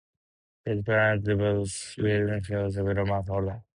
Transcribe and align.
His 0.65 0.81
parents 0.83 1.27
divorced 1.27 1.95
when 1.99 2.41
he 2.47 2.55
was 2.55 2.73
several 2.73 3.05
months 3.05 3.29
old. 3.29 3.51